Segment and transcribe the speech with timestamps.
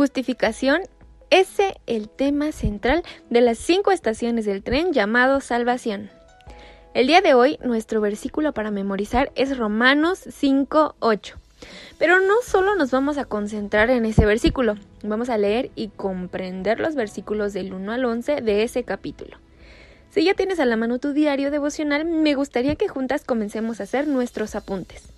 [0.00, 0.80] Justificación
[1.28, 6.08] ese el tema central de las cinco estaciones del tren llamado salvación.
[6.94, 11.34] El día de hoy nuestro versículo para memorizar es Romanos 5.8.
[11.98, 16.80] Pero no solo nos vamos a concentrar en ese versículo, vamos a leer y comprender
[16.80, 19.36] los versículos del 1 al 11 de ese capítulo.
[20.08, 23.82] Si ya tienes a la mano tu diario devocional, me gustaría que juntas comencemos a
[23.82, 25.12] hacer nuestros apuntes.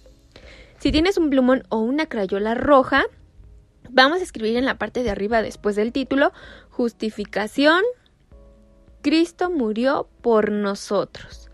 [0.81, 3.05] Si tienes un plumón o una crayola roja,
[3.91, 6.33] vamos a escribir en la parte de arriba después del título
[6.71, 7.83] Justificación.
[9.03, 11.51] Cristo murió por nosotros.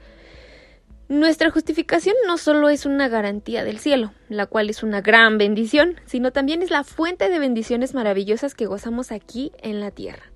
[1.08, 5.96] Nuestra justificación no solo es una garantía del cielo, la cual es una gran bendición,
[6.04, 10.30] sino también es la fuente de bendiciones maravillosas que gozamos aquí en la tierra.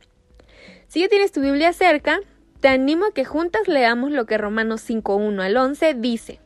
[0.89, 2.21] Si ya tienes tu Biblia cerca,
[2.61, 6.41] te animo a que juntas leamos lo que Romanos 5.1 al 11 dice.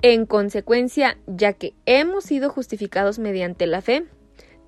[0.00, 4.06] En consecuencia, ya que hemos sido justificados mediante la fe,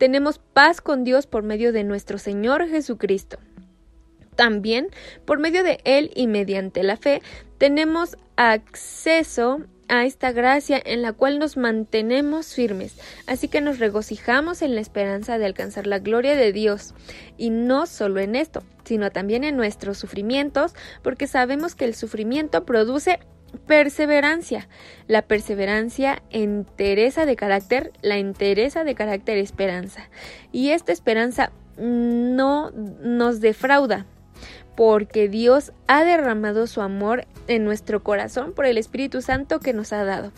[0.00, 3.38] tenemos paz con Dios por medio de nuestro Señor Jesucristo.
[4.34, 4.88] También,
[5.27, 7.20] por medio de Él y mediante la fe,
[7.58, 12.94] tenemos acceso a esta gracia en la cual nos mantenemos firmes,
[13.27, 16.94] así que nos regocijamos en la esperanza de alcanzar la gloria de Dios,
[17.36, 22.64] y no solo en esto, sino también en nuestros sufrimientos, porque sabemos que el sufrimiento
[22.64, 23.19] produce
[23.67, 24.69] perseverancia.
[25.06, 30.09] La perseverancia entereza de carácter, la entereza de carácter esperanza.
[30.53, 34.06] Y esta esperanza no nos defrauda,
[34.77, 39.93] porque Dios ha derramado su amor en nuestro corazón por el Espíritu Santo que nos
[39.93, 40.33] ha dado.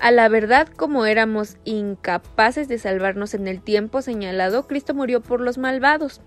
[0.00, 5.40] A la verdad, como éramos incapaces de salvarnos en el tiempo señalado, Cristo murió por
[5.40, 6.20] los malvados.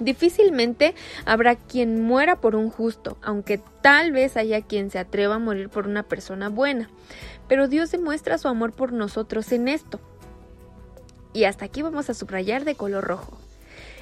[0.00, 5.38] Difícilmente habrá quien muera por un justo, aunque tal vez haya quien se atreva a
[5.38, 6.90] morir por una persona buena.
[7.48, 10.00] Pero Dios demuestra su amor por nosotros en esto.
[11.32, 13.38] Y hasta aquí vamos a subrayar de color rojo.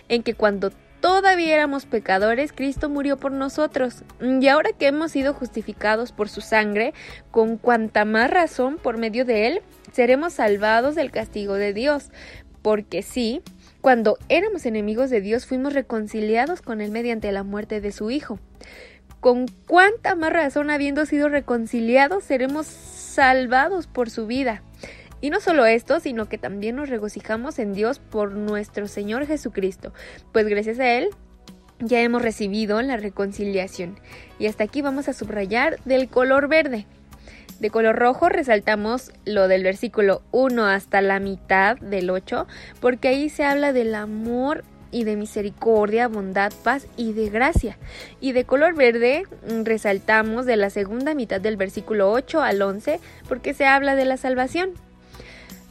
[0.09, 0.71] En que cuando
[1.01, 4.05] todavía éramos pecadores, Cristo murió por nosotros.
[4.21, 6.95] Y ahora que hemos sido justificados por su sangre,
[7.31, 12.11] con cuanta más razón por medio de él, seremos salvados del castigo de Dios.
[12.63, 13.43] Porque sí,
[13.83, 18.39] cuando éramos enemigos de Dios fuimos reconciliados con Él mediante la muerte de su Hijo.
[19.21, 24.63] Con cuánta más razón habiendo sido reconciliados seremos salvados por su vida.
[25.21, 29.93] Y no solo esto, sino que también nos regocijamos en Dios por nuestro Señor Jesucristo,
[30.33, 31.11] pues gracias a Él
[31.81, 33.99] ya hemos recibido la reconciliación.
[34.39, 36.87] Y hasta aquí vamos a subrayar del color verde.
[37.63, 42.49] De color rojo resaltamos lo del versículo 1 hasta la mitad del 8,
[42.81, 47.79] porque ahí se habla del amor y de misericordia, bondad, paz y de gracia.
[48.21, 52.99] Y de color verde mm, resaltamos de la segunda mitad del versículo 8 al 11,
[53.29, 54.71] porque se habla de la salvación.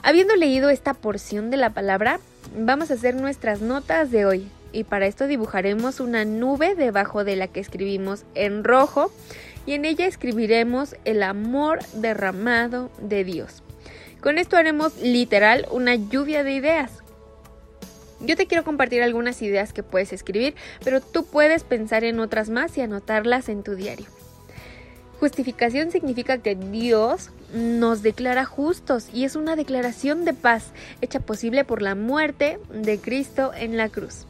[0.02, 2.22] Habiendo leído esta porción de la palabra,
[2.58, 4.47] vamos a hacer nuestras notas de hoy.
[4.72, 9.12] Y para esto dibujaremos una nube debajo de la que escribimos en rojo
[9.66, 13.64] y en ella escribiremos el amor derramado de Dios.
[14.22, 16.92] Con esto haremos literal una lluvia de ideas.
[18.20, 22.50] Yo te quiero compartir algunas ideas que puedes escribir, pero tú puedes pensar en otras
[22.50, 24.06] más y anotarlas en tu diario.
[25.20, 30.72] Justificación significa que Dios nos declara justos y es una declaración de paz
[31.02, 34.26] hecha posible por la muerte de Cristo en la cruz.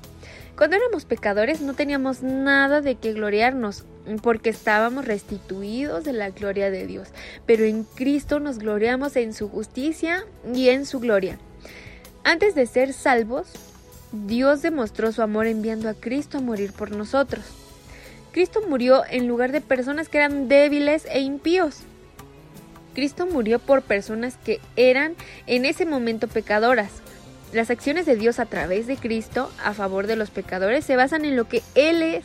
[0.58, 3.86] Cuando éramos pecadores no teníamos nada de qué gloriarnos,
[4.22, 7.10] porque estábamos restituidos de la gloria de Dios,
[7.46, 11.38] pero en Cristo nos gloriamos en su justicia y en su gloria.
[12.24, 13.48] Antes de ser salvos,
[14.12, 17.46] Dios demostró su amor enviando a Cristo a morir por nosotros.
[18.32, 21.80] Cristo murió en lugar de personas que eran débiles e impíos.
[22.94, 25.16] Cristo murió por personas que eran
[25.48, 26.92] en ese momento pecadoras,
[27.54, 31.26] las acciones de Dios a través de Cristo a favor de los pecadores se basan
[31.26, 32.24] en lo que Él es,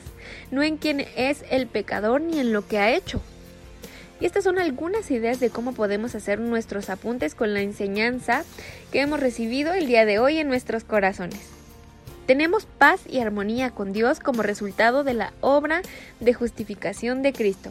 [0.51, 3.21] no en quién es el pecador ni en lo que ha hecho.
[4.21, 8.45] Y estas son algunas ideas de cómo podemos hacer nuestros apuntes con la enseñanza
[8.91, 11.41] que hemos recibido el día de hoy en nuestros corazones.
[12.27, 15.83] Tenemos paz y armonía con Dios como resultado de la obra
[16.19, 17.71] de justificación de Cristo.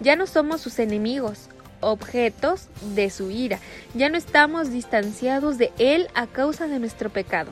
[0.00, 1.48] Ya no somos sus enemigos,
[1.80, 3.60] objetos de su ira.
[3.94, 7.50] Ya no estamos distanciados de Él a causa de nuestro pecado.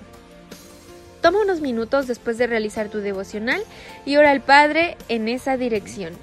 [1.22, 3.62] Toma unos minutos después de realizar tu devocional
[4.04, 6.14] y ora al Padre en esa dirección.